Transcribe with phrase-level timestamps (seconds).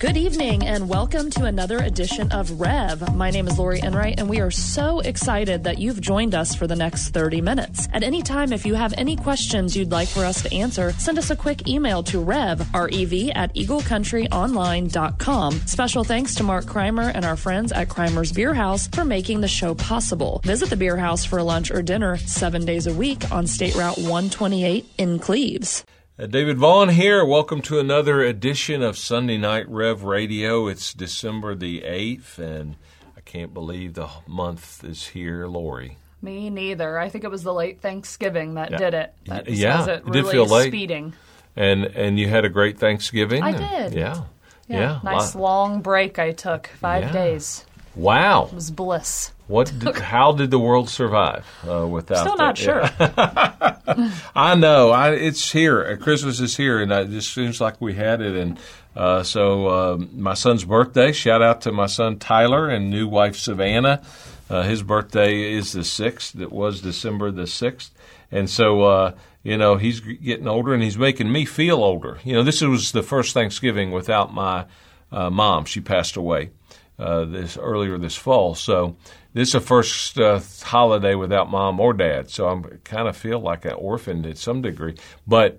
[0.00, 3.14] Good evening and welcome to another edition of Rev.
[3.14, 6.66] My name is Lori Enright and we are so excited that you've joined us for
[6.66, 7.86] the next 30 minutes.
[7.92, 11.18] At any time, if you have any questions you'd like for us to answer, send
[11.18, 15.52] us a quick email to rev, R-E-V, at eaglecountryonline.com.
[15.66, 19.48] Special thanks to Mark Kreimer and our friends at Kreimer's Beer House for making the
[19.48, 20.40] show possible.
[20.44, 23.98] Visit the Beer House for lunch or dinner seven days a week on State Route
[23.98, 25.84] 128 in Cleves.
[26.18, 27.24] Uh, David Vaughn here.
[27.24, 30.66] Welcome to another edition of Sunday Night Rev Radio.
[30.66, 32.76] It's December the 8th, and
[33.16, 35.96] I can't believe the month is here, Lori.
[36.20, 36.98] Me neither.
[36.98, 38.78] I think it was the late Thanksgiving that yeah.
[38.78, 39.14] did it.
[39.26, 40.68] That yeah, it, really did feel late.
[40.68, 41.14] Speeding.
[41.56, 43.42] And and you had a great Thanksgiving.
[43.42, 43.94] I did.
[43.94, 44.24] Yeah.
[44.68, 44.78] Yeah.
[44.78, 46.66] yeah nice long break I took.
[46.66, 47.12] Five yeah.
[47.12, 47.64] days.
[47.94, 48.46] Wow.
[48.46, 49.32] It was bliss.
[49.46, 49.72] What?
[49.78, 52.20] Did, how did the world survive uh, without?
[52.20, 52.82] Still not sure.
[54.34, 54.90] I know.
[54.90, 55.96] I, it's here.
[55.96, 58.36] Christmas is here, and it just seems like we had it.
[58.36, 58.58] And
[58.96, 61.12] uh, so, uh, my son's birthday.
[61.12, 64.02] Shout out to my son Tyler and new wife Savannah.
[64.48, 66.38] Uh, his birthday is the sixth.
[66.40, 67.92] It was December the sixth,
[68.32, 69.12] and so uh,
[69.44, 72.18] you know he's getting older, and he's making me feel older.
[72.24, 74.64] You know, this was the first Thanksgiving without my
[75.12, 75.66] uh, mom.
[75.66, 76.50] She passed away.
[76.98, 78.96] this earlier this fall, so
[79.32, 83.40] this is the first uh, holiday without mom or dad, so I kind of feel
[83.40, 84.96] like an orphan to some degree.
[85.26, 85.58] But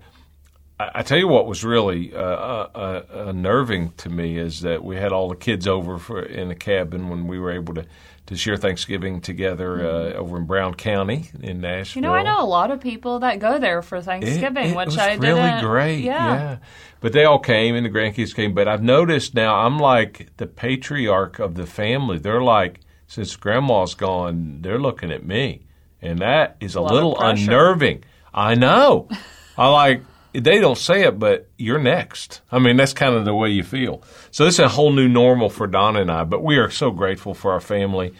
[0.78, 4.84] I, I tell you what was really uh, uh, uh, unnerving to me is that
[4.84, 7.86] we had all the kids over for, in the cabin when we were able to
[8.26, 10.18] to share Thanksgiving together uh, mm-hmm.
[10.20, 12.02] over in Brown County in Nashville.
[12.02, 14.76] You know, I know a lot of people that go there for Thanksgiving, it, it
[14.76, 15.64] which was I really didn't.
[15.64, 16.04] great.
[16.04, 16.34] Yeah.
[16.34, 16.56] yeah.
[17.00, 18.54] but they all came and the grandkids came.
[18.54, 22.18] But I've noticed now I'm like the patriarch of the family.
[22.18, 22.78] They're like
[23.12, 25.60] since grandma's gone, they're looking at me.
[26.00, 28.04] And that is a, a little unnerving.
[28.32, 29.06] I know.
[29.58, 32.40] I like, they don't say it, but you're next.
[32.50, 34.02] I mean, that's kind of the way you feel.
[34.30, 36.90] So this is a whole new normal for Donna and I, but we are so
[36.90, 38.14] grateful for our family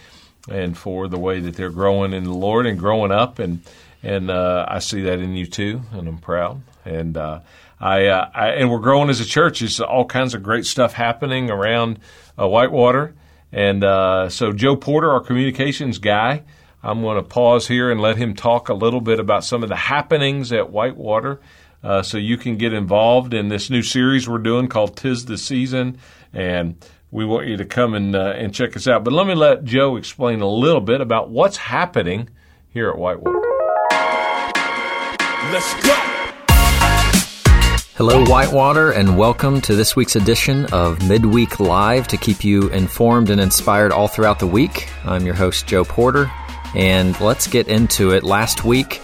[0.51, 3.39] and for the way that they're growing in the Lord and growing up.
[3.39, 3.63] And,
[4.03, 6.61] and, uh, I see that in you too, and I'm proud.
[6.85, 7.41] And, uh,
[7.81, 9.61] I, uh, I, and we're growing as a church.
[9.61, 11.99] There's all kinds of great stuff happening around
[12.39, 13.15] uh, Whitewater.
[13.53, 16.43] And uh, so, Joe Porter, our communications guy,
[16.83, 19.69] I'm going to pause here and let him talk a little bit about some of
[19.69, 21.41] the happenings at Whitewater
[21.85, 25.39] uh, so you can get involved in this new series we're doing called Tis the
[25.39, 25.99] Season.
[26.33, 29.05] And we want you to come and, uh, and check us out.
[29.05, 32.31] But let me let Joe explain a little bit about what's happening
[32.69, 33.41] here at Whitewater.
[35.53, 36.12] Let's go.
[38.05, 43.31] Hello, Whitewater, and welcome to this week's edition of Midweek Live to keep you informed
[43.31, 44.89] and inspired all throughout the week.
[45.05, 46.29] I'm your host, Joe Porter,
[46.75, 48.25] and let's get into it.
[48.25, 49.01] Last week,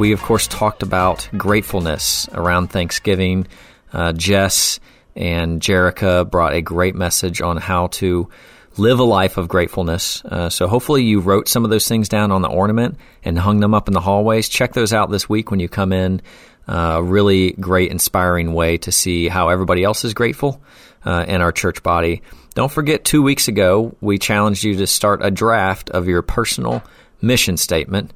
[0.00, 3.46] we of course talked about gratefulness around Thanksgiving.
[3.92, 4.80] Uh, Jess
[5.14, 8.30] and Jerica brought a great message on how to
[8.76, 10.24] live a life of gratefulness.
[10.24, 13.60] Uh, so hopefully you wrote some of those things down on the ornament and hung
[13.60, 14.48] them up in the hallways.
[14.48, 16.20] Check those out this week when you come in
[16.70, 20.62] a really great, inspiring way to see how everybody else is grateful
[21.04, 22.22] uh, in our church body.
[22.54, 26.82] Don't forget, two weeks ago, we challenged you to start a draft of your personal
[27.20, 28.12] mission statement.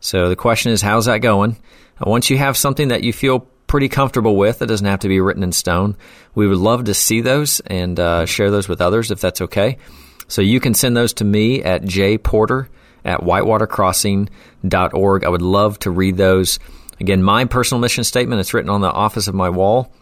[0.00, 1.56] So the question is, how's that going?
[2.00, 5.08] Uh, once you have something that you feel pretty comfortable with, it doesn't have to
[5.08, 5.96] be written in stone.
[6.34, 9.78] We would love to see those and uh, share those with others if that's okay.
[10.28, 12.68] So you can send those to me at jporter
[13.04, 15.24] at whitewatercrossing.org.
[15.24, 16.60] I would love to read those.
[17.00, 19.92] Again, my personal mission statement, it's written on the office of my wall,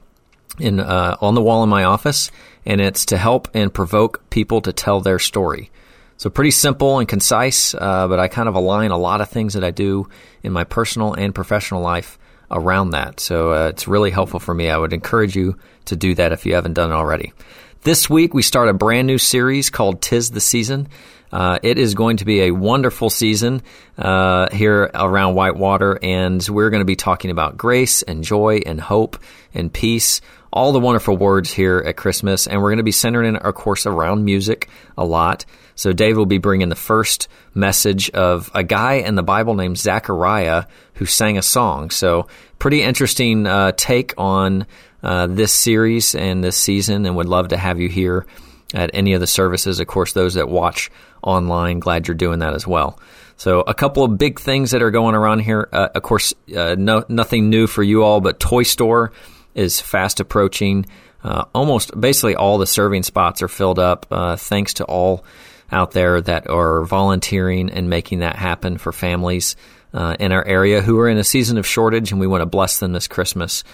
[0.59, 2.31] in uh, on the wall in my office,
[2.65, 5.71] and it's to help and provoke people to tell their story.
[6.17, 9.53] So pretty simple and concise, uh, but I kind of align a lot of things
[9.53, 10.09] that I do
[10.43, 12.19] in my personal and professional life
[12.51, 13.21] around that.
[13.21, 14.71] So uh, it's really helpful for me.
[14.71, 17.35] I would encourage you to do that if you haven't done it already.
[17.83, 20.89] This week we start a brand new series called Tis the Season.
[21.33, 23.63] Uh, it is going to be a wonderful season
[23.99, 28.81] uh, here around Whitewater, and we're going to be talking about grace and joy and
[28.81, 29.19] hope
[29.55, 30.21] and peace.
[30.53, 33.85] All the wonderful words here at Christmas, and we're going to be centering our course
[33.87, 35.45] around music a lot.
[35.75, 39.77] So Dave will be bringing the first message of a guy in the Bible named
[39.77, 40.65] Zechariah
[40.95, 41.91] who sang a song.
[41.91, 44.67] So pretty interesting uh, take on
[45.03, 48.25] uh, this series and this season, and would love to have you here
[48.75, 49.81] at any of the services.
[49.81, 50.91] Of course, those that watch
[51.23, 52.99] online, glad you're doing that as well.
[53.37, 55.69] So, a couple of big things that are going around here.
[55.71, 59.13] Uh, of course, uh, no, nothing new for you all, but Toy Store
[59.55, 60.87] is fast approaching.
[61.23, 65.25] Uh, almost basically all the serving spots are filled up, uh, thanks to all
[65.73, 69.57] out there that are volunteering and making that happen for families
[69.93, 72.47] uh, in our area who are in a season of shortage, and we want to
[72.47, 73.65] bless them this Christmas.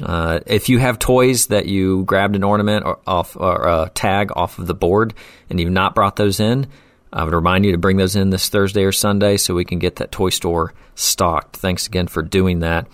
[0.00, 4.30] Uh, if you have toys that you grabbed an ornament or off or a tag
[4.34, 5.14] off of the board
[5.50, 6.66] and you've not brought those in,
[7.12, 9.78] I would remind you to bring those in this Thursday or Sunday so we can
[9.78, 11.56] get that toy store stocked.
[11.56, 12.88] Thanks again for doing that.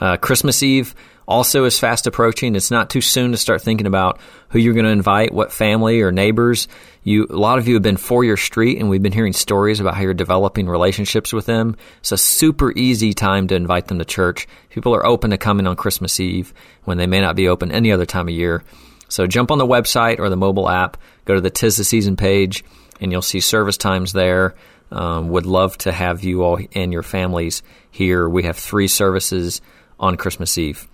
[0.00, 0.94] Uh, Christmas Eve
[1.26, 2.54] also is fast approaching.
[2.54, 6.00] It's not too soon to start thinking about who you're going to invite, what family
[6.02, 6.68] or neighbors.
[7.02, 9.80] You, a lot of you have been for your street, and we've been hearing stories
[9.80, 11.76] about how you're developing relationships with them.
[12.00, 14.46] It's a super easy time to invite them to church.
[14.70, 16.54] People are open to coming on Christmas Eve
[16.84, 18.62] when they may not be open any other time of year.
[19.08, 22.16] So jump on the website or the mobile app, go to the Tis the Season
[22.16, 22.64] page,
[23.00, 24.54] and you'll see service times there.
[24.90, 28.28] Um, would love to have you all and your families here.
[28.28, 29.60] We have three services
[29.98, 30.86] on Christmas Eve.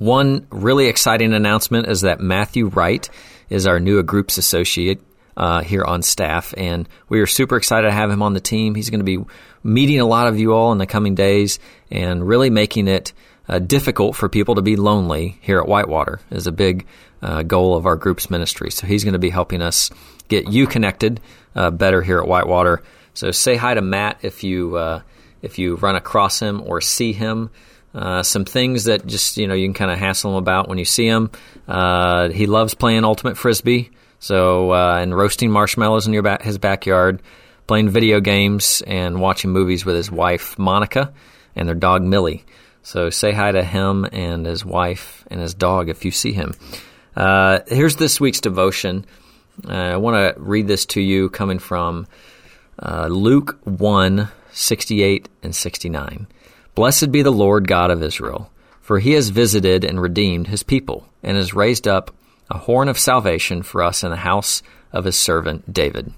[0.00, 3.06] One really exciting announcement is that Matthew Wright
[3.50, 5.02] is our new groups associate
[5.36, 8.74] uh, here on staff, and we are super excited to have him on the team.
[8.74, 9.22] He's going to be
[9.62, 11.58] meeting a lot of you all in the coming days
[11.90, 13.12] and really making it
[13.46, 16.86] uh, difficult for people to be lonely here at Whitewater is a big
[17.20, 18.70] uh, goal of our group's ministry.
[18.70, 19.90] So he's going to be helping us
[20.28, 21.20] get you connected
[21.54, 22.82] uh, better here at Whitewater.
[23.12, 25.02] So say hi to Matt if you uh,
[25.42, 27.50] if you run across him or see him.
[27.94, 30.78] Uh, some things that just you know you can kind of hassle him about when
[30.78, 31.30] you see him.
[31.66, 33.90] Uh, he loves playing ultimate frisbee,
[34.20, 37.20] so uh, and roasting marshmallows in your ba- his backyard,
[37.66, 41.12] playing video games and watching movies with his wife Monica
[41.56, 42.44] and their dog Millie.
[42.82, 46.54] So say hi to him and his wife and his dog if you see him.
[47.16, 49.04] Uh, here's this week's devotion.
[49.68, 52.06] Uh, I want to read this to you coming from
[52.78, 56.26] uh, Luke 1 68 and 69.
[56.80, 58.50] Blessed be the Lord God of Israel,
[58.80, 62.10] for he has visited and redeemed his people, and has raised up
[62.50, 66.10] a horn of salvation for us in the house of his servant David.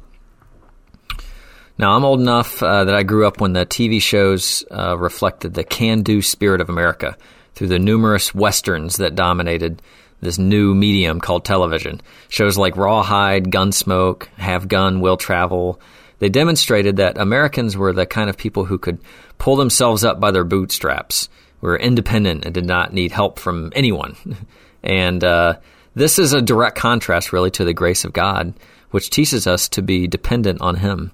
[1.76, 5.54] Now, I'm old enough uh, that I grew up when the TV shows uh, reflected
[5.54, 7.16] the can do spirit of America
[7.56, 9.82] through the numerous westerns that dominated
[10.20, 12.00] this new medium called television.
[12.28, 15.80] Shows like Rawhide, Gunsmoke, Have Gun, Will Travel.
[16.20, 19.00] They demonstrated that Americans were the kind of people who could
[19.42, 21.28] pull themselves up by their bootstraps,
[21.60, 24.16] We were independent and did not need help from anyone.
[24.84, 25.56] and uh,
[25.96, 28.54] this is a direct contrast, really, to the grace of God,
[28.92, 31.10] which teaches us to be dependent on Him.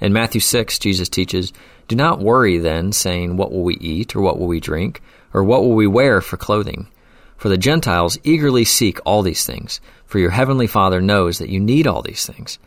[0.00, 1.52] In Matthew 6, Jesus teaches,
[1.88, 5.02] Do not worry then, saying, What will we eat, or what will we drink,
[5.34, 6.86] or what will we wear for clothing?
[7.38, 11.58] For the Gentiles eagerly seek all these things, for your heavenly Father knows that you
[11.58, 12.60] need all these things.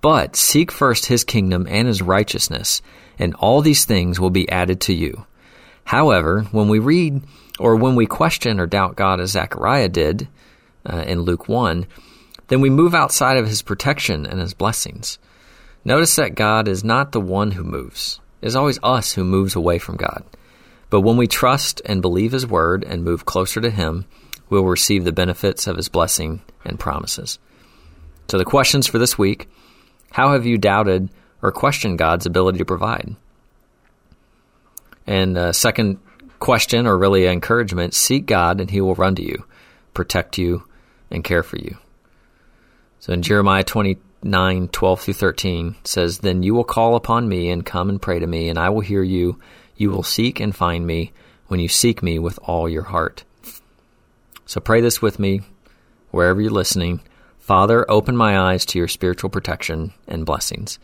[0.00, 2.82] But seek first his kingdom and his righteousness,
[3.18, 5.26] and all these things will be added to you.
[5.84, 7.22] However, when we read
[7.58, 10.28] or when we question or doubt God as Zechariah did
[10.84, 11.86] uh, in Luke 1,
[12.48, 15.18] then we move outside of his protection and his blessings.
[15.84, 18.20] Notice that God is not the one who moves.
[18.40, 20.22] It is always us who moves away from God.
[20.90, 24.06] But when we trust and believe His word and move closer to Him,
[24.48, 27.38] we'll receive the benefits of His blessing and promises.
[28.28, 29.48] So, the questions for this week
[30.10, 31.10] How have you doubted
[31.42, 33.14] or questioned God's ability to provide?
[35.06, 35.98] And uh, second
[36.38, 39.44] question, or really encouragement seek God and He will run to you,
[39.94, 40.64] protect you,
[41.10, 41.76] and care for you.
[43.00, 47.64] So, in Jeremiah 29 12 through 13 says, Then you will call upon me and
[47.64, 49.38] come and pray to me, and I will hear you
[49.78, 51.12] you will seek and find me
[51.46, 53.24] when you seek me with all your heart.
[54.44, 55.42] So pray this with me
[56.10, 57.00] wherever you're listening.
[57.48, 60.78] Father, open my eyes to your spiritual protection and blessings.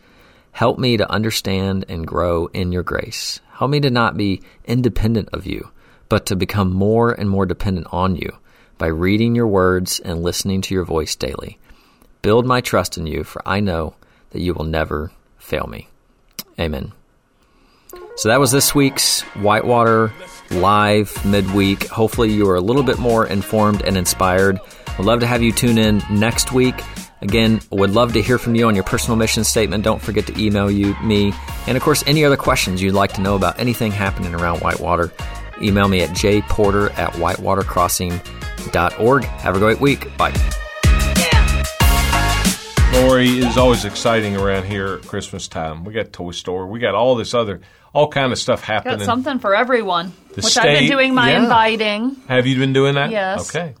[0.51, 3.39] Help me to understand and grow in your grace.
[3.51, 5.69] Help me to not be independent of you,
[6.09, 8.35] but to become more and more dependent on you
[8.79, 11.59] by reading your words and listening to your voice daily.
[12.23, 13.93] Build my trust in you, for I know
[14.31, 15.87] that you will never fail me.
[16.59, 16.93] Amen.
[18.15, 20.11] So that was this week's Whitewater
[20.49, 21.85] Live midweek.
[21.89, 24.59] Hopefully, you are a little bit more informed and inspired.
[24.97, 26.75] Would love to have you tune in next week.
[27.21, 29.83] Again, would love to hear from you on your personal mission statement.
[29.83, 31.33] Don't forget to email you me,
[31.67, 35.11] and of course, any other questions you'd like to know about anything happening around Whitewater.
[35.61, 39.23] Email me at jporter at whitewatercrossing.org.
[39.23, 40.15] Have a great week.
[40.17, 40.33] Bye.
[42.93, 45.83] Lori is always exciting around here at Christmas time.
[45.83, 46.67] We got Toy Store.
[46.67, 47.59] We got all this other,
[47.93, 48.99] all kind of stuff happening.
[48.99, 50.13] Got something for everyone.
[50.29, 51.43] The which state- I've been doing my yeah.
[51.43, 52.15] inviting.
[52.27, 53.09] Have you been doing that?
[53.09, 53.49] Yes.
[53.49, 53.73] Okay.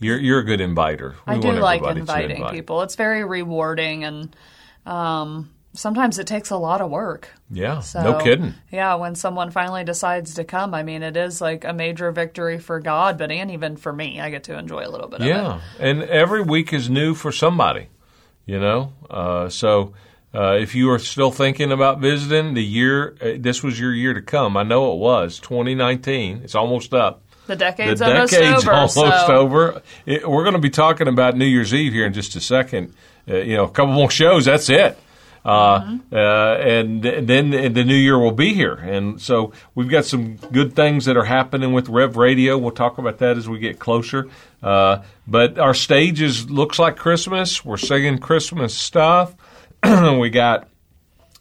[0.00, 1.16] You're you're a good inviter.
[1.26, 2.54] We I do like inviting invite.
[2.54, 2.82] people.
[2.82, 4.34] It's very rewarding, and
[4.86, 7.28] um, sometimes it takes a lot of work.
[7.50, 7.80] Yeah.
[7.80, 8.54] So, no kidding.
[8.70, 12.58] Yeah, when someone finally decides to come, I mean, it is like a major victory
[12.58, 15.26] for God, but and even for me, I get to enjoy a little bit of
[15.26, 15.28] it.
[15.28, 17.88] Yeah, and every week is new for somebody,
[18.46, 18.94] you know.
[19.08, 19.92] Uh, so
[20.34, 24.14] uh, if you are still thinking about visiting, the year uh, this was your year
[24.14, 24.56] to come.
[24.56, 26.40] I know it was 2019.
[26.42, 27.22] It's almost up.
[27.50, 28.72] The decade's, the almost decade's over.
[28.72, 28.94] almost
[29.26, 29.82] so- over.
[30.06, 32.94] It- we're going to be talking about New Year's Eve here in just a second.
[33.28, 34.44] Uh, you know, a couple more shows.
[34.46, 34.98] That's it.
[35.44, 36.14] Uh, Mm-hmm.
[36.14, 38.74] uh, and, and then the new year will be here.
[38.74, 42.58] And so we've got some good things that are happening with Rev Radio.
[42.58, 44.28] We'll talk about that as we get closer.
[44.62, 47.64] Uh, but our stage is looks like Christmas.
[47.64, 49.34] We're singing Christmas stuff.
[49.82, 50.68] we got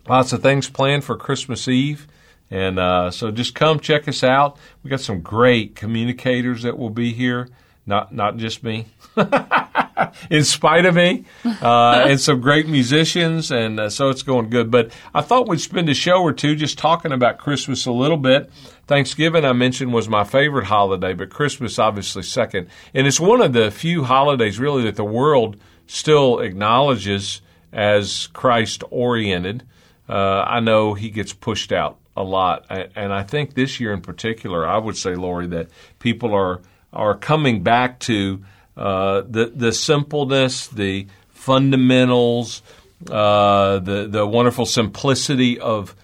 [0.07, 2.07] lots of things planned for Christmas Eve.
[2.51, 4.57] And uh, so just come check us out.
[4.83, 7.49] We got some great communicators that will be here,
[7.85, 8.87] not not just me,
[10.31, 11.25] in spite of me,
[11.61, 13.51] uh, and some great musicians.
[13.51, 14.71] And uh, so it's going good.
[14.71, 18.17] But I thought we'd spend a show or two just talking about Christmas a little
[18.17, 18.49] bit.
[18.87, 22.69] Thanksgiving, I mentioned, was my favorite holiday, but Christmas obviously second.
[22.95, 27.41] And it's one of the few holidays really that the world still acknowledges
[27.71, 29.63] as Christ oriented.
[30.07, 34.01] Uh, I know he gets pushed out a lot, and I think this year in
[34.01, 36.59] particular, I would say, Lori, that people are
[36.91, 38.43] are coming back to
[38.75, 42.61] uh, the the simpleness, the fundamentals,
[43.09, 45.95] uh, the the wonderful simplicity of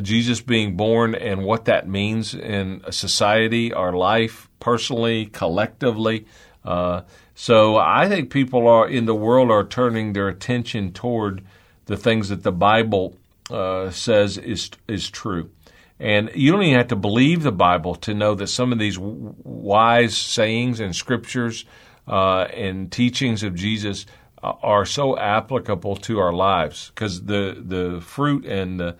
[0.00, 6.24] Jesus being born and what that means in a society, our life, personally, collectively.
[6.64, 7.02] Uh,
[7.34, 11.42] so I think people are in the world are turning their attention toward
[11.86, 13.16] the things that the Bible
[13.50, 15.50] uh, says is is true.
[16.00, 18.98] And you don't even have to believe the Bible to know that some of these
[18.98, 21.64] wise sayings and scriptures
[22.08, 24.06] uh, and teachings of Jesus
[24.42, 28.96] uh, are so applicable to our lives because the the fruit and the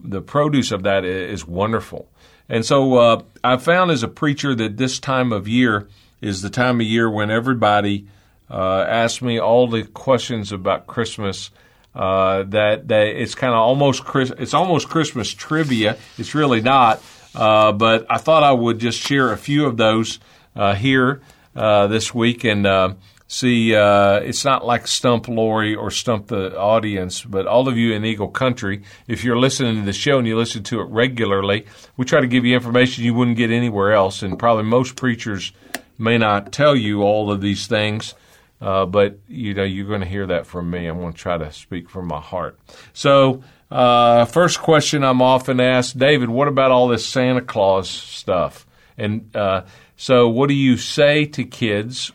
[0.00, 2.08] the produce of that is wonderful.
[2.48, 5.88] And so uh, I found as a preacher that this time of year
[6.20, 8.08] is the time of year when everybody
[8.50, 11.50] uh, asks me all the questions about Christmas.
[11.94, 15.96] Uh, that that it's kind of almost Chris, it's almost Christmas trivia.
[16.16, 17.02] It's really not,
[17.34, 20.20] uh, but I thought I would just share a few of those
[20.54, 21.22] uh, here
[21.56, 22.94] uh, this week and uh,
[23.26, 23.74] see.
[23.74, 28.04] Uh, it's not like Stump Lori or Stump the audience, but all of you in
[28.04, 31.66] Eagle Country, if you're listening to the show and you listen to it regularly,
[31.96, 35.52] we try to give you information you wouldn't get anywhere else, and probably most preachers
[35.98, 38.14] may not tell you all of these things.
[38.60, 40.86] Uh, but you know you're going to hear that from me.
[40.86, 42.58] I'm going to try to speak from my heart.
[42.92, 48.66] So, uh, first question I'm often asked, David, what about all this Santa Claus stuff?
[48.96, 49.62] And uh,
[49.96, 52.12] so, what do you say to kids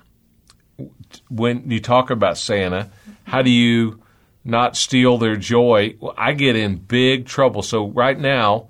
[1.30, 2.92] when you talk about Santa?
[3.24, 4.02] How do you
[4.44, 5.96] not steal their joy?
[6.00, 7.62] Well, I get in big trouble.
[7.62, 8.70] So, right now,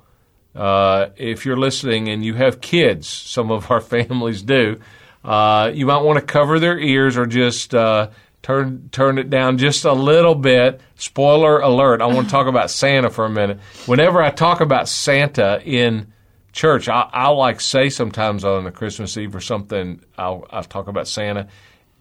[0.55, 4.79] uh, if you're listening and you have kids, some of our families do,
[5.23, 8.09] uh, you might want to cover their ears or just uh,
[8.41, 10.81] turn turn it down just a little bit.
[10.95, 12.01] Spoiler alert!
[12.01, 13.59] I want to talk about Santa for a minute.
[13.85, 16.13] Whenever I talk about Santa in
[16.51, 20.87] church, I, I'll like say sometimes on a Christmas Eve or something, I'll, I'll talk
[20.87, 21.47] about Santa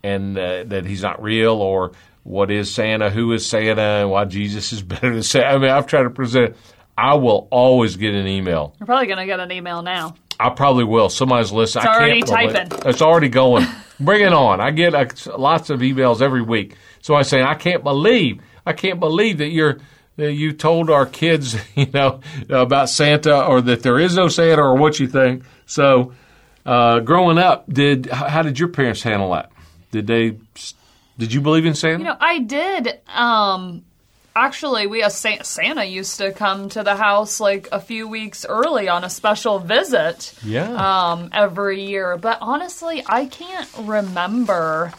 [0.03, 1.93] and uh, that he's not real or
[2.25, 5.47] what is Santa, who is Santa, and why Jesus is better than Santa.
[5.49, 6.57] I mean, I've tried to present.
[6.97, 8.75] I will always get an email.
[8.79, 10.15] You're probably going to get an email now.
[10.47, 11.09] I probably will.
[11.09, 11.85] Somebody's listening.
[11.85, 12.79] It's I already believe- typing.
[12.91, 13.67] It's already going.
[14.01, 14.61] Bring it on.
[14.61, 15.07] I get uh,
[15.39, 16.77] lots of emails every week.
[17.01, 19.79] So I say, I can't believe, I can't believe that you're
[20.17, 24.63] that you told our kids, you know, about Santa or that there is no Santa
[24.63, 25.45] or what you think.
[25.67, 26.13] So,
[26.67, 29.51] uh, growing up, did how how did your parents handle that?
[29.91, 30.37] Did they?
[31.19, 31.99] Did you believe in Santa?
[31.99, 33.01] You know, I did.
[33.09, 33.85] Um,
[34.35, 38.45] actually, we a Sa- Santa used to come to the house like a few weeks
[38.49, 40.35] early on a special visit.
[40.45, 41.11] yeah.
[41.13, 44.93] Um, every year, but honestly, I can't remember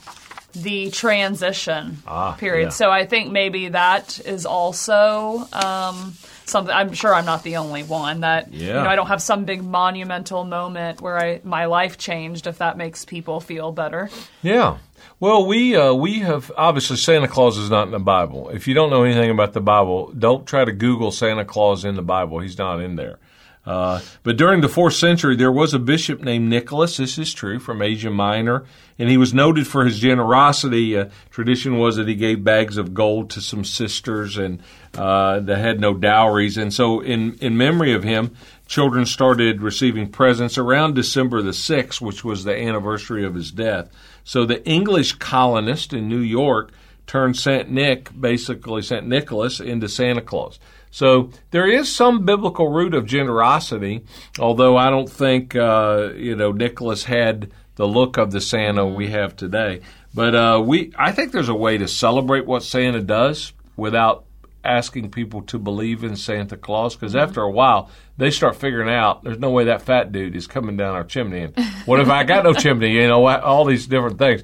[0.53, 2.65] the transition Ah, period.
[2.65, 2.69] yeah.
[2.69, 6.13] So I think maybe that is also um,
[6.53, 6.73] something.
[6.73, 8.79] I'm sure I'm not the only one that you know.
[8.79, 12.47] I don't have some big monumental moment where I my life changed.
[12.47, 14.09] If that makes people feel better.
[14.41, 14.77] Yeah.
[15.19, 18.49] Well, we uh, we have obviously Santa Claus is not in the Bible.
[18.49, 21.95] If you don't know anything about the Bible, don't try to Google Santa Claus in
[21.95, 22.39] the Bible.
[22.39, 23.19] He's not in there.
[23.65, 26.97] Uh, but during the fourth century, there was a bishop named Nicholas.
[26.97, 28.65] This is true from Asia Minor,
[28.99, 30.97] and he was noted for his generosity.
[30.97, 34.61] Uh, tradition was that he gave bags of gold to some sisters and
[34.95, 36.57] uh, that had no dowries.
[36.57, 38.35] And so, in in memory of him,
[38.67, 43.89] children started receiving presents around December the sixth, which was the anniversary of his death.
[44.23, 46.71] So the English colonist in New York
[47.05, 50.59] turned Saint Nick, basically Saint Nicholas, into Santa Claus.
[50.93, 54.05] So there is some biblical root of generosity,
[54.37, 59.09] although I don't think uh, you know Nicholas had the look of the Santa we
[59.09, 59.81] have today.
[60.13, 64.25] But uh, we, I think there's a way to celebrate what Santa does without
[64.63, 69.23] asking people to believe in Santa Claus because after a while they start figuring out
[69.23, 71.41] there's no way that fat dude is coming down our chimney.
[71.41, 72.91] And what if I got no chimney?
[72.91, 74.43] You know, all these different things.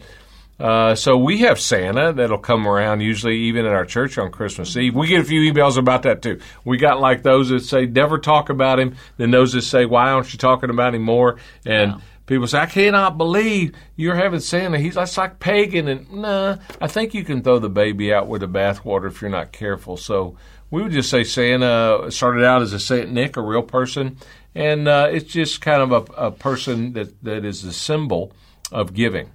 [0.60, 4.76] Uh, so we have Santa that'll come around usually even at our church on Christmas
[4.76, 4.94] Eve.
[4.94, 6.40] We get a few emails about that too.
[6.66, 10.12] We got like those that say never talk about him, then those that say why
[10.12, 11.38] aren't you talking about him more?
[11.66, 12.02] And wow.
[12.26, 14.80] people say I cannot believe you're having Santa.
[14.80, 16.58] He's that's like pagan and nah.
[16.82, 19.96] I think you can throw the baby out with the bathwater if you're not careful.
[19.96, 20.36] So
[20.72, 24.18] we would just say Santa started out as a Saint Nick, a real person,
[24.54, 28.34] and uh, it's just kind of a, a person that that is a symbol
[28.74, 29.32] of giving.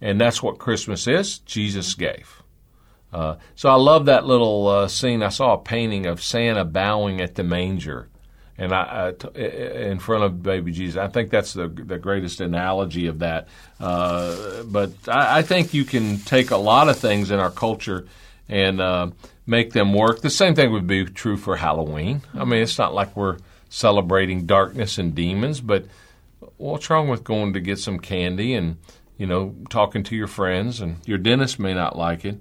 [0.00, 1.38] And that's what Christmas is.
[1.38, 2.42] Jesus gave.
[3.12, 5.22] Uh, so I love that little uh, scene.
[5.22, 8.08] I saw a painting of Santa bowing at the manger,
[8.58, 10.98] and I, in front of baby Jesus.
[10.98, 13.48] I think that's the the greatest analogy of that.
[13.80, 18.06] Uh, but I, I, think you can take a lot of things in our culture
[18.48, 19.10] and uh,
[19.46, 20.20] make them work.
[20.20, 22.22] The same thing would be true for Halloween.
[22.34, 23.38] I mean, it's not like we're
[23.68, 25.86] celebrating darkness and demons, but
[26.56, 28.76] what's wrong with going to get some candy and
[29.18, 32.38] you know, talking to your friends, and your dentist may not like it.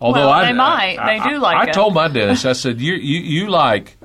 [0.00, 1.68] Although well, I, they might, I, they do like I, it.
[1.68, 3.96] I told my dentist, I said, you you, you like.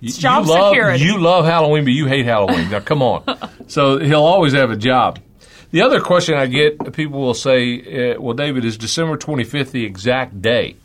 [0.00, 1.04] You, job love, security.
[1.04, 2.70] You love Halloween, but you hate Halloween.
[2.70, 3.24] Now, come on.
[3.66, 5.18] so he'll always have a job.
[5.70, 9.84] The other question I get, people will say, uh, well, David, is December 25th the
[9.84, 10.76] exact day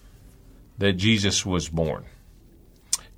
[0.78, 2.06] that Jesus was born?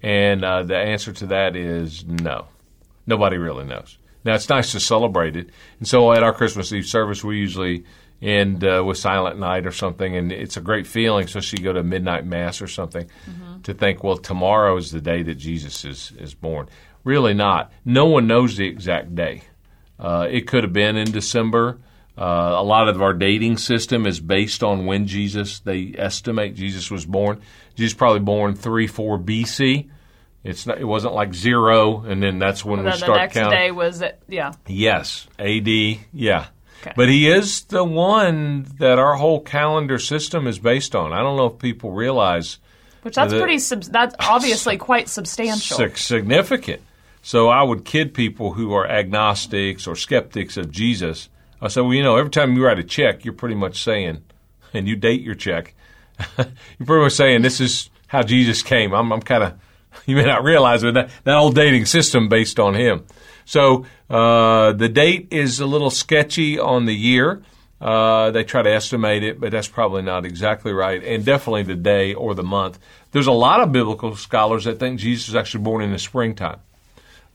[0.02, 2.48] And uh, the answer to that is no.
[3.08, 3.98] Nobody really knows.
[4.24, 5.50] Now it's nice to celebrate it,
[5.80, 7.84] and so at our Christmas Eve service, we usually
[8.22, 11.74] end uh, with Silent Night or something, and it's a great feeling, especially you go
[11.74, 13.62] to midnight mass or something, mm-hmm.
[13.62, 16.68] to think, well, tomorrow is the day that Jesus is is born.
[17.04, 17.72] Really not.
[17.84, 19.44] No one knows the exact day.
[20.00, 21.80] Uh, it could have been in December.
[22.18, 26.92] Uh, a lot of our dating system is based on when Jesus, they estimate Jesus
[26.92, 27.42] was born.
[27.76, 29.90] Jesus probably born 3, 4 BC.
[30.44, 33.34] It's not, it wasn't like zero, and then that's when well, we start the next
[33.34, 33.60] counting.
[33.60, 34.22] day was it?
[34.28, 34.54] Yeah.
[34.68, 35.68] Yes, AD.
[35.68, 36.48] Yeah.
[36.82, 36.94] Okay.
[36.98, 41.14] But he is the one that our whole calendar system is based on.
[41.14, 42.60] I don't know if people realize.
[43.04, 43.60] Which that's that pretty.
[43.60, 45.90] Sub- that's obviously quite substantial.
[45.96, 46.82] Significant.
[47.22, 51.30] So I would kid people who are agnostics or skeptics of Jesus.
[51.62, 54.22] I say, well, you know, every time you write a check, you're pretty much saying,
[54.74, 55.74] and you date your check,
[56.38, 58.94] you're pretty much saying this is how Jesus came.
[58.94, 59.54] I'm, I'm kind of
[60.06, 63.06] you may not realize it, that, that old dating system based on him.
[63.46, 67.44] So uh, the date is a little sketchy on the year.
[67.82, 71.76] Uh, they try to estimate it, but that's probably not exactly right, and definitely the
[71.76, 72.80] day or the month.
[73.12, 76.60] There's a lot of biblical scholars that think Jesus was actually born in the springtime.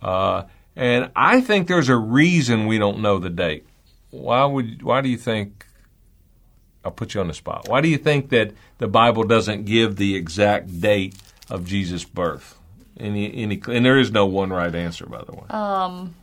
[0.01, 0.45] Uh,
[0.75, 3.67] and I think there's a reason we don't know the date.
[4.11, 4.83] Why would?
[4.83, 5.67] Why do you think?
[6.85, 7.69] I'll put you on the spot.
[7.69, 11.15] Why do you think that the Bible doesn't give the exact date
[11.51, 12.59] of Jesus' birth?
[12.99, 15.45] Any, any, and there is no one right answer, by the way.
[15.51, 16.15] Um,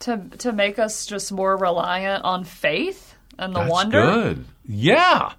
[0.00, 4.00] to to make us just more reliant on faith and the That's wonder.
[4.00, 5.32] Good, yeah,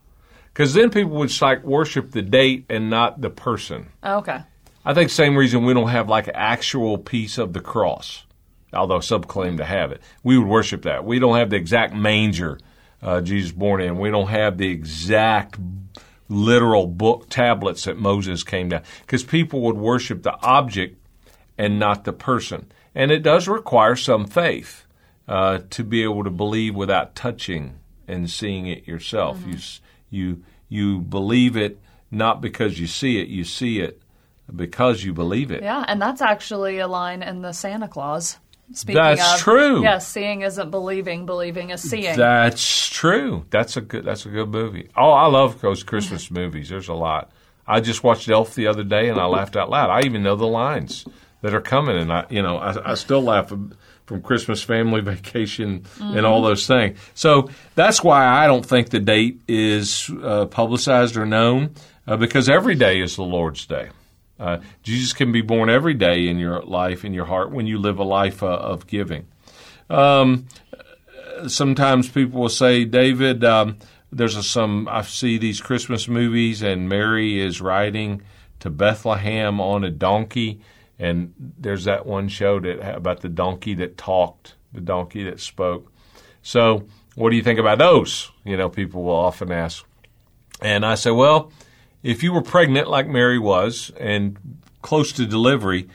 [0.53, 3.87] because then people would like worship the date and not the person.
[4.03, 4.41] Okay.
[4.85, 8.23] I think same reason we don't have like an actual piece of the cross,
[8.71, 10.01] although some claim to have it.
[10.23, 11.03] We would worship that.
[11.03, 12.59] We don't have the exact manger
[13.01, 13.97] uh, Jesus born in.
[13.97, 15.57] We don't have the exact
[16.27, 20.97] literal book tablets that Moses came down because people would worship the object
[21.57, 22.71] and not the person.
[22.93, 24.85] And it does require some faith
[25.27, 29.37] uh, to be able to believe without touching and seeing it yourself.
[29.39, 29.51] Mm-hmm.
[29.51, 29.57] You
[30.09, 31.79] you you believe it
[32.11, 34.01] not because you see it, you see it
[34.53, 35.63] because you believe it.
[35.63, 38.37] Yeah, and that's actually a line in the Santa Clause.
[38.73, 39.83] Speaking that's of, true.
[39.83, 41.25] Yes, seeing isn't believing.
[41.25, 42.17] Believing is seeing.
[42.17, 43.45] That's true.
[43.51, 44.05] That's a good.
[44.05, 44.89] That's a good movie.
[44.95, 46.69] Oh, I love those Christmas movies.
[46.69, 47.31] There's a lot.
[47.67, 49.89] I just watched Elf the other day and I laughed out loud.
[49.89, 51.05] I even know the lines
[51.41, 53.51] that are coming, and I, you know, I, I still laugh
[54.05, 56.17] from Christmas Family Vacation mm-hmm.
[56.17, 56.97] and all those things.
[57.13, 61.75] So that's why I don't think the date is uh, publicized or known
[62.07, 63.89] uh, because every day is the Lord's Day.
[64.39, 67.77] Uh, Jesus can be born every day in your life, in your heart, when you
[67.77, 69.27] live a life uh, of giving.
[69.89, 70.47] Um,
[71.47, 73.77] sometimes people will say, David, um,
[74.11, 78.21] there's a, some, I see these Christmas movies, and Mary is riding
[78.59, 80.61] to Bethlehem on a donkey.
[80.97, 85.91] And there's that one show that about the donkey that talked, the donkey that spoke.
[86.41, 88.31] So, what do you think about those?
[88.43, 89.85] You know, people will often ask.
[90.61, 91.51] And I say, well,
[92.05, 94.37] if you were pregnant like Mary was and
[94.83, 95.89] close to delivery,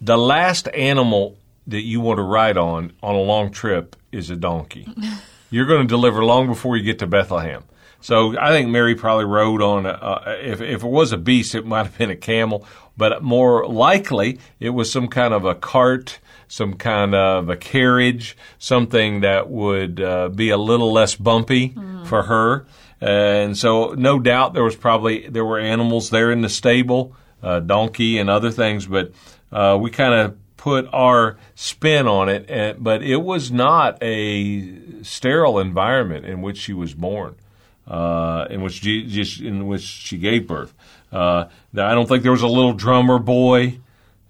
[0.00, 4.36] the last animal that you want to ride on on a long trip is a
[4.36, 4.86] donkey.
[5.50, 7.64] you're going to deliver long before you get to Bethlehem.
[8.00, 9.84] So I think Mary probably rode on.
[9.84, 12.64] A, uh, if if it was a beast, it might have been a camel,
[12.96, 18.36] but more likely it was some kind of a cart, some kind of a carriage,
[18.60, 22.06] something that would uh, be a little less bumpy mm.
[22.06, 22.64] for her.
[23.00, 27.60] And so, no doubt, there was probably there were animals there in the stable, uh,
[27.60, 29.12] donkey and other things, but
[29.52, 32.50] uh, we kind of put our spin on it.
[32.50, 37.36] And, but it was not a sterile environment in which she was born
[37.88, 40.74] uh, in which Jesus, in which she gave birth.
[41.10, 43.80] Uh, I don't think there was a little drummer boy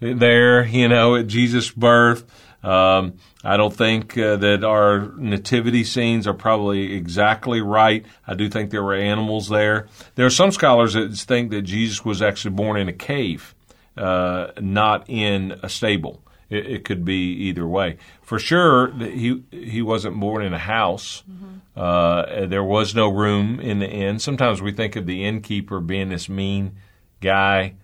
[0.00, 2.24] there, you know, at Jesus' birth.
[2.64, 8.04] Um, I don't think uh, that our nativity scenes are probably exactly right.
[8.26, 9.86] I do think there were animals there.
[10.16, 13.54] There are some scholars that think that Jesus was actually born in a cave,
[13.96, 16.22] uh, not in a stable.
[16.50, 17.98] It, it, could be either way.
[18.22, 21.22] For sure, he he wasn't born in a house.
[21.30, 21.78] Mm-hmm.
[21.78, 24.18] Uh, there was no room in the inn.
[24.18, 26.76] Sometimes we think of the innkeeper being this mean
[27.20, 27.74] guy.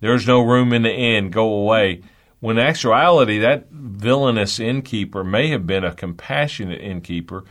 [0.00, 1.30] There's no room in the inn.
[1.30, 2.02] Go away.
[2.40, 7.44] When in actuality, that villainous innkeeper may have been a compassionate innkeeper,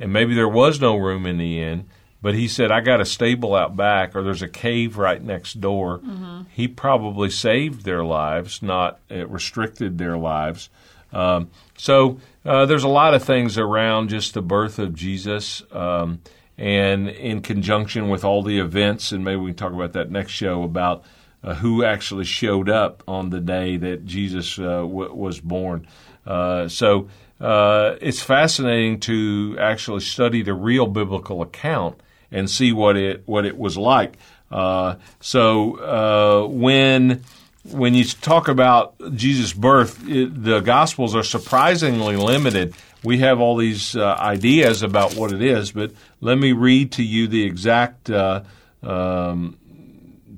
[0.00, 1.86] and maybe there was no room in the inn.
[2.20, 5.60] But he said, I got a stable out back, or there's a cave right next
[5.60, 5.98] door.
[5.98, 6.42] Mm-hmm.
[6.52, 10.70] He probably saved their lives, not uh, restricted their lives.
[11.12, 15.64] Um, so uh, there's a lot of things around just the birth of Jesus.
[15.72, 16.20] Um,
[16.56, 20.32] and in conjunction with all the events, and maybe we can talk about that next
[20.32, 21.02] show about
[21.44, 25.86] uh, who actually showed up on the day that Jesus uh, w- was born.
[26.24, 27.08] Uh, so
[27.40, 31.98] uh, it's fascinating to actually study the real biblical account
[32.30, 34.16] and see what it what it was like.
[34.50, 37.24] Uh, so uh, when
[37.64, 42.74] when you talk about Jesus' birth, it, the Gospels are surprisingly limited.
[43.02, 47.26] We have all these ideas about what it is, but let me read to you
[47.26, 49.58] the exact um,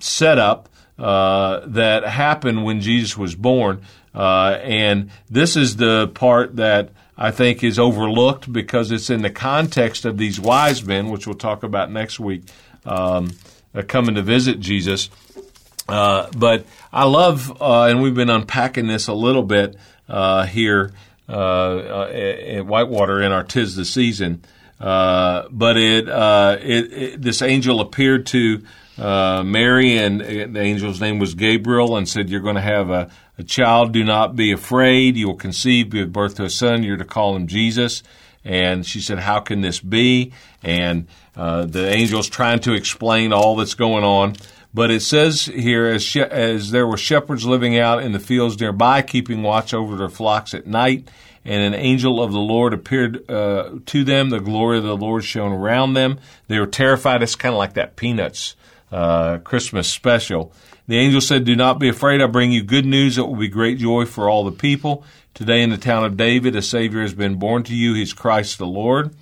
[0.00, 3.82] setup uh, that happened when Jesus was born.
[4.14, 9.30] Uh, and this is the part that I think is overlooked because it's in the
[9.30, 12.42] context of these wise men, which we'll talk about next week,
[12.84, 13.32] um,
[13.74, 15.10] uh, coming to visit Jesus.
[15.88, 19.76] Uh, but I love, uh, and we've been unpacking this a little bit
[20.08, 20.92] here
[21.28, 24.44] at Whitewater in our Tis the Season.
[24.78, 28.62] but it, it, it, this angel appeared to
[28.98, 33.42] Mary, and the angel's name was Gabriel, and said, "You're going to have a, a
[33.42, 35.16] child, do not be afraid.
[35.16, 36.82] You will conceive, give birth to a son.
[36.82, 38.02] You're to call him Jesus.
[38.44, 40.32] And she said, How can this be?
[40.62, 44.36] And uh, the angel's trying to explain all that's going on.
[44.72, 48.60] But it says here, as, she- as there were shepherds living out in the fields
[48.60, 51.08] nearby, keeping watch over their flocks at night,
[51.44, 54.30] and an angel of the Lord appeared uh, to them.
[54.30, 56.18] The glory of the Lord shone around them.
[56.48, 57.22] They were terrified.
[57.22, 58.56] It's kind of like that Peanuts
[58.94, 60.52] uh, Christmas special.
[60.86, 62.22] The angel said, Do not be afraid.
[62.22, 65.04] I bring you good news that will be great joy for all the people.
[65.34, 67.94] Today in the town of David, a Savior has been born to you.
[67.94, 69.12] He's Christ the Lord.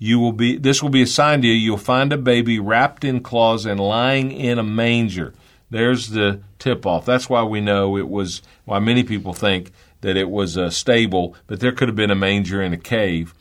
[0.00, 1.54] You will be, this will be a sign to you.
[1.54, 5.32] You'll find a baby wrapped in cloths and lying in a manger.
[5.70, 7.06] There's the tip off.
[7.06, 11.36] That's why we know it was, why many people think that it was a stable,
[11.46, 13.32] but there could have been a manger in a cave.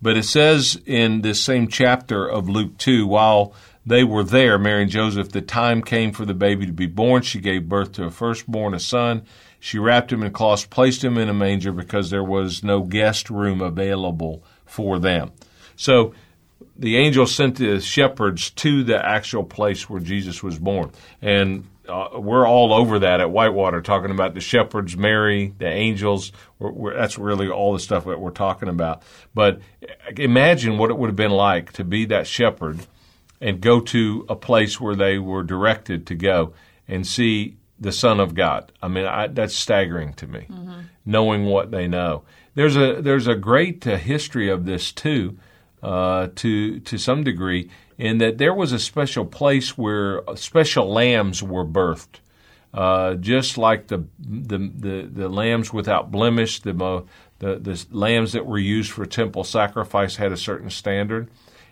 [0.00, 4.82] But it says in this same chapter of Luke 2, while they were there, Mary
[4.82, 5.30] and Joseph.
[5.30, 7.22] The time came for the baby to be born.
[7.22, 9.24] She gave birth to a firstborn, a son.
[9.58, 13.30] She wrapped him in cloths, placed him in a manger because there was no guest
[13.30, 15.32] room available for them.
[15.76, 16.14] So
[16.76, 20.92] the angel sent the shepherds to the actual place where Jesus was born.
[21.20, 26.32] And uh, we're all over that at Whitewater, talking about the shepherds, Mary, the angels.
[26.58, 29.02] We're, we're, that's really all the stuff that we're talking about.
[29.34, 29.60] But
[30.16, 32.86] imagine what it would have been like to be that shepherd
[33.42, 36.54] and go to a place where they were directed to go
[36.86, 38.70] and see the Son of God.
[38.80, 40.80] I mean, I, that's staggering to me, mm-hmm.
[41.04, 42.22] knowing what they know.
[42.54, 45.38] There's a there's a great uh, history of this too,
[45.82, 51.42] uh, to to some degree, in that there was a special place where special lambs
[51.42, 52.20] were birthed,
[52.72, 56.72] uh, just like the, the the the lambs without blemish, the
[57.40, 61.28] the the lambs that were used for temple sacrifice had a certain standard.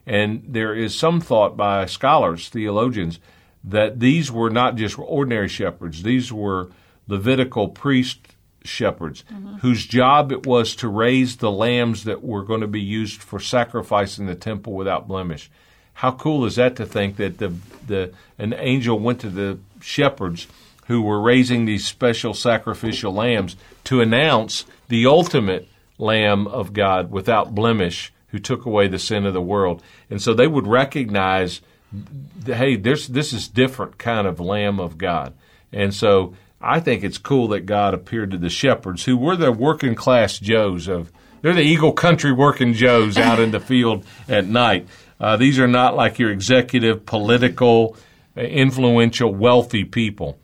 [0.07, 3.21] And there is some thought by scholars, theologians,
[3.63, 6.71] that these were not just ordinary shepherds, these were
[7.11, 8.21] Levitical priest
[8.63, 9.57] shepherds mm-hmm.
[9.57, 13.41] whose job it was to raise the lambs that were going to be used for
[13.41, 15.51] sacrifice in the temple without blemish.
[15.95, 17.53] How cool is that to think that the,
[17.85, 20.47] the an angel went to the shepherds
[20.87, 27.57] who were raising these special sacrificial lambs to announce the ultimate lamb of God without
[27.57, 29.83] blemish who took away the sin of the world.
[30.09, 31.61] And so they would recognize,
[32.45, 35.35] hey, there's, this is different kind of Lamb of God.
[35.73, 39.53] And so I think it's cool that God appeared to the shepherds who were the
[39.53, 41.13] working class Joes of,
[41.43, 44.87] they're the Eagle Country working Joes out in the field at night.
[45.19, 47.97] Uh, these are not like your executive, political,
[48.37, 50.39] influential, wealthy people.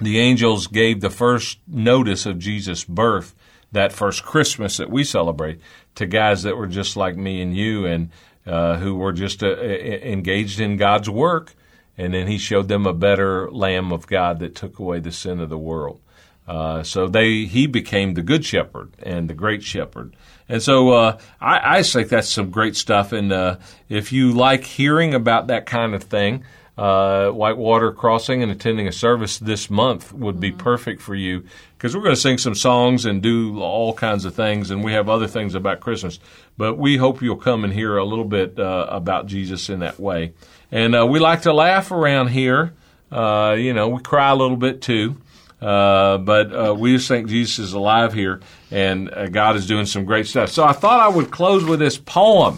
[0.00, 3.34] The angels gave the first notice of Jesus' birth
[3.72, 5.60] that first Christmas that we celebrate
[5.94, 8.10] to guys that were just like me and you and
[8.46, 11.54] uh, who were just uh, engaged in God's work.
[11.98, 15.40] And then he showed them a better Lamb of God that took away the sin
[15.40, 16.00] of the world.
[16.48, 20.16] Uh, so they he became the good shepherd and the great shepherd.
[20.48, 23.12] And so uh, I, I think that's some great stuff.
[23.12, 26.42] And uh, if you like hearing about that kind of thing,
[26.80, 30.60] uh, Whitewater Crossing and attending a service this month would be mm-hmm.
[30.60, 31.44] perfect for you
[31.76, 34.92] because we're going to sing some songs and do all kinds of things, and we
[34.92, 36.18] have other things about Christmas.
[36.56, 40.00] But we hope you'll come and hear a little bit uh, about Jesus in that
[40.00, 40.32] way.
[40.72, 42.72] And uh, we like to laugh around here.
[43.12, 45.20] Uh, you know, we cry a little bit too.
[45.60, 48.40] Uh, but uh, we just think Jesus is alive here,
[48.70, 50.48] and God is doing some great stuff.
[50.48, 52.56] So I thought I would close with this poem.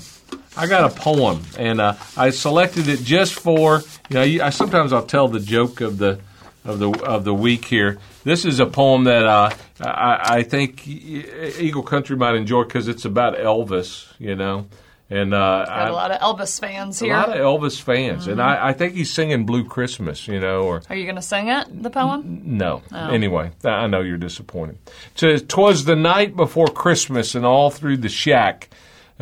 [0.56, 4.44] I got a poem, and uh, I selected it just for you know.
[4.44, 6.20] I, sometimes I'll tell the joke of the
[6.64, 7.98] of the of the week here.
[8.24, 13.04] This is a poem that uh, I, I, think Eagle Country might enjoy because it's
[13.04, 14.66] about Elvis, you know.
[15.10, 17.12] And uh, got a lot of Elvis fans here.
[17.12, 18.32] A lot of Elvis fans, mm-hmm.
[18.32, 20.62] and I, I, think he's singing "Blue Christmas," you know.
[20.62, 21.82] Or are you going to sing it?
[21.82, 22.42] The poem?
[22.44, 22.82] no.
[22.92, 23.10] Oh.
[23.10, 24.78] Anyway, I know you're disappointed.
[25.14, 28.70] So, "Twas the night before Christmas, and all through the shack."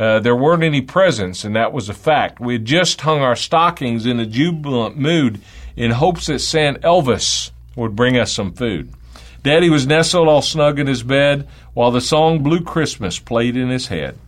[0.01, 2.41] Uh, there weren't any presents, and that was a fact.
[2.41, 5.43] We had just hung our stockings in a jubilant mood
[5.77, 8.95] in hopes that Saint Elvis would bring us some food.
[9.43, 13.69] Daddy was nestled all snug in his bed while the song Blue Christmas played in
[13.69, 14.19] his head.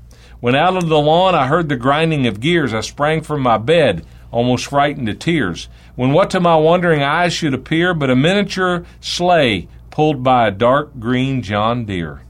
[0.40, 3.56] When out on the lawn I heard the grinding of gears, I sprang from my
[3.56, 8.14] bed, almost frightened to tears, when what to my wondering eyes should appear but a
[8.14, 12.20] miniature sleigh pulled by a dark green John Deere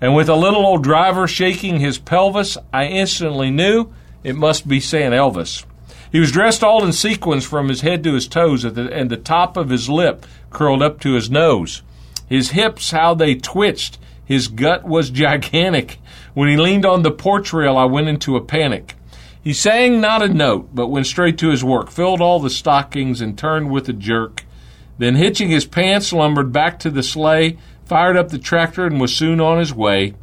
[0.00, 3.92] and with a little old driver shaking his pelvis, I instantly knew
[4.24, 5.12] it must be St.
[5.12, 5.64] Elvis.
[6.10, 9.56] He was dressed all in sequins from his head to his toes, and the top
[9.56, 11.82] of his lip curled up to his nose.
[12.28, 13.98] His hips, how they twitched.
[14.24, 15.98] His gut was gigantic.
[16.34, 18.94] When he leaned on the porch rail, I went into a panic.
[19.42, 23.20] He sang not a note, but went straight to his work, filled all the stockings,
[23.20, 24.44] and turned with a jerk.
[24.98, 27.56] Then, hitching his pants, lumbered back to the sleigh,
[27.88, 30.14] fired up the tractor, and was soon on his way.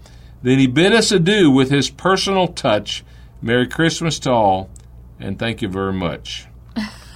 [0.43, 3.03] Then he bid us adieu with his personal touch.
[3.41, 4.69] Merry Christmas to all,
[5.19, 6.45] and thank you very much.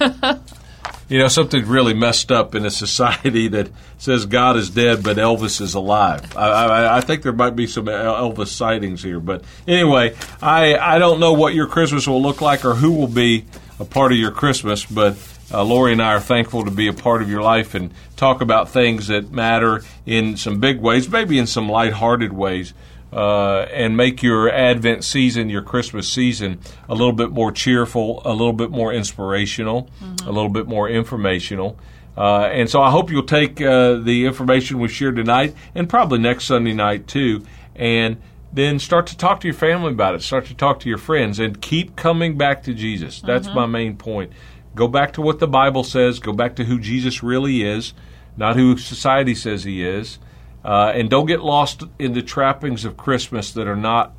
[1.08, 5.16] you know, something really messed up in a society that says God is dead, but
[5.16, 6.36] Elvis is alive.
[6.36, 9.20] I, I, I, think there might be some Elvis sightings here.
[9.20, 13.08] But anyway, I, I don't know what your Christmas will look like or who will
[13.08, 13.44] be
[13.78, 15.16] a part of your Christmas, but
[15.52, 18.40] uh, Lori and I are thankful to be a part of your life and talk
[18.40, 22.72] about things that matter in some big ways, maybe in some lighthearted ways,
[23.12, 28.32] uh, and make your Advent season, your Christmas season, a little bit more cheerful, a
[28.32, 30.28] little bit more inspirational, mm-hmm.
[30.28, 31.78] a little bit more informational.
[32.16, 36.18] Uh, and so I hope you'll take uh, the information we shared tonight and probably
[36.18, 38.20] next Sunday night too, and
[38.52, 40.22] then start to talk to your family about it.
[40.22, 43.20] Start to talk to your friends and keep coming back to Jesus.
[43.20, 43.56] That's mm-hmm.
[43.56, 44.32] my main point.
[44.74, 46.18] Go back to what the Bible says.
[46.18, 47.92] Go back to who Jesus really is,
[48.36, 50.18] not who society says he is.
[50.64, 54.14] Uh, and don't get lost in the trappings of Christmas that are not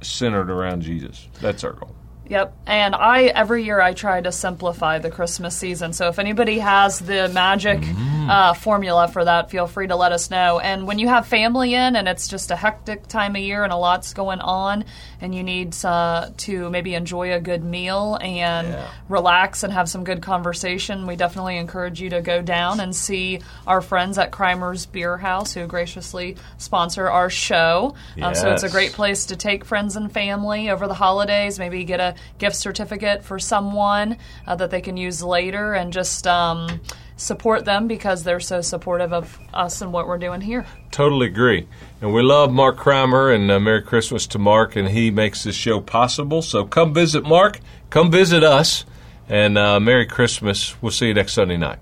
[0.00, 1.28] centered around Jesus.
[1.40, 1.94] That's our goal.
[2.28, 2.56] Yep.
[2.66, 5.92] And I every year I try to simplify the Christmas season.
[5.92, 8.28] So if anybody has the magic mm.
[8.30, 10.58] uh, formula for that, feel free to let us know.
[10.58, 13.72] And when you have family in and it's just a hectic time of year and
[13.72, 14.84] a lot's going on,
[15.20, 18.90] and you need uh, to maybe enjoy a good meal and yeah.
[19.08, 23.40] relax and have some good conversation, we definitely encourage you to go down and see
[23.66, 27.94] our friends at Kreimer's Beer House who graciously sponsor our show.
[28.16, 28.26] Yes.
[28.26, 31.58] Um, so it's a great place to take friends and family over the holidays.
[31.58, 36.26] Maybe get a gift certificate for someone uh, that they can use later and just
[36.26, 36.80] um,
[37.16, 40.66] support them because they're so supportive of us and what we're doing here.
[40.90, 41.68] Totally agree.
[42.00, 45.54] And we love Mark Kreimer and uh, Merry Christmas to Mark, and he makes this
[45.54, 46.42] show possible.
[46.42, 48.84] So come visit Mark, come visit us,
[49.28, 50.80] and uh, Merry Christmas.
[50.82, 51.78] We'll see you next Sunday night.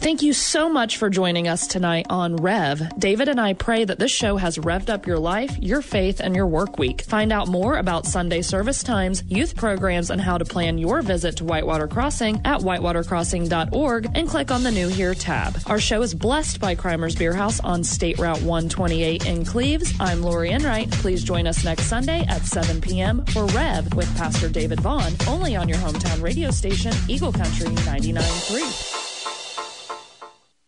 [0.00, 2.98] Thank you so much for joining us tonight on Rev.
[2.98, 6.34] David and I pray that this show has revved up your life, your faith, and
[6.34, 7.02] your work week.
[7.02, 11.36] Find out more about Sunday service times, youth programs, and how to plan your visit
[11.36, 15.58] to Whitewater Crossing at whitewatercrossing.org and click on the New Here tab.
[15.66, 19.92] Our show is blessed by Kreimer's Beer House on State Route 128 in Cleves.
[20.00, 20.90] I'm Lori Enright.
[20.92, 23.22] Please join us next Sunday at 7 p.m.
[23.26, 29.09] for Rev with Pastor David Vaughn, only on your hometown radio station, Eagle Country 99.3.